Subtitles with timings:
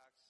[0.00, 0.29] products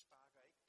[0.00, 0.67] sparer ikke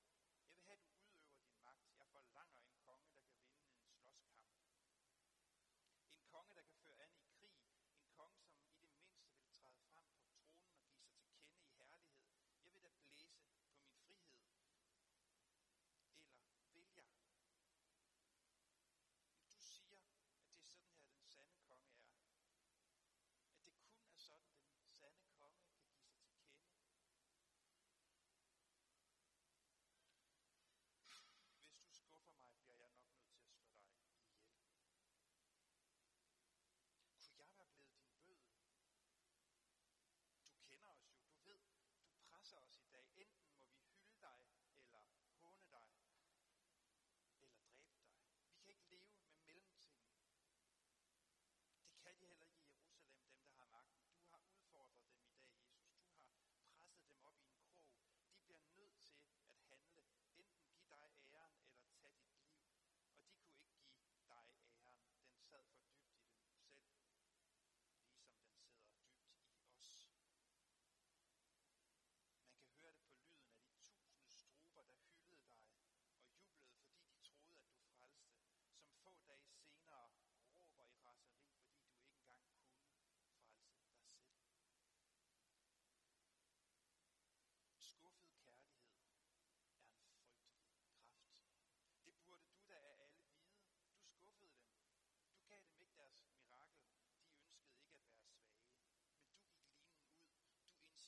[0.41, 1.83] Jeg vil have, at du udøver din magt.
[1.99, 4.17] Jeg forlanger en konge, der kan vinde en slåskamp.
[42.49, 42.57] ça.
[42.57, 42.88] Hein,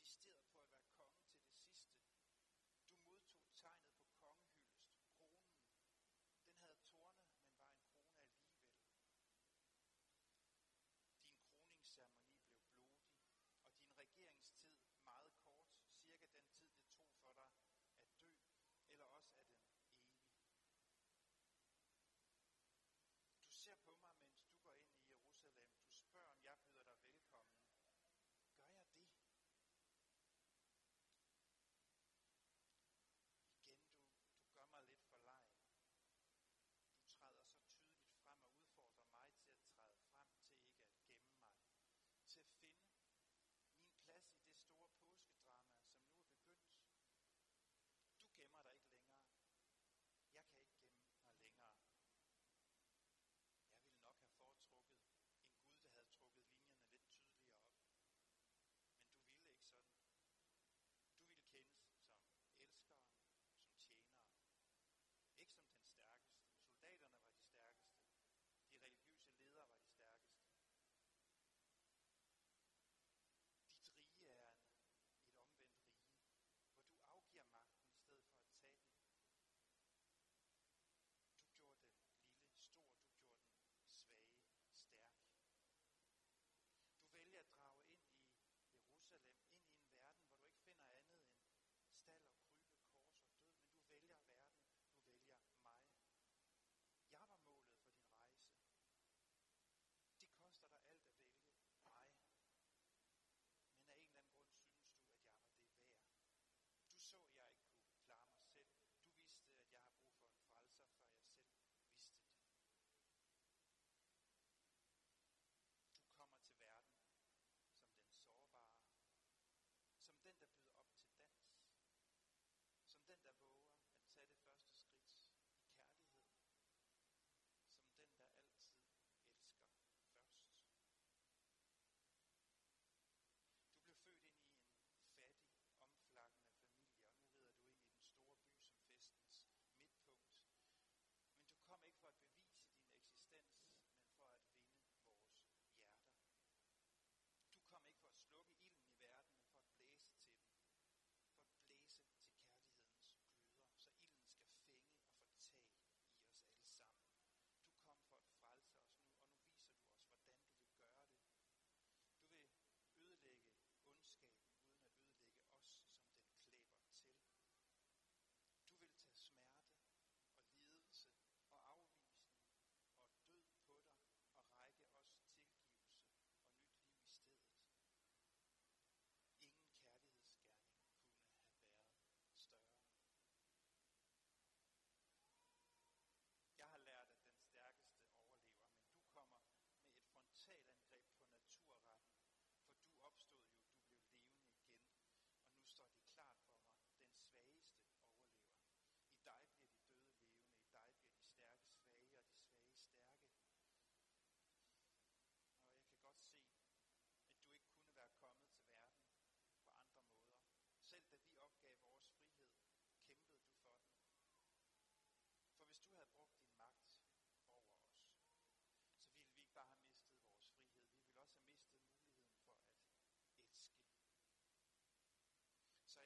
[0.04, 0.81] she's still a part of our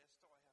[0.05, 0.44] their story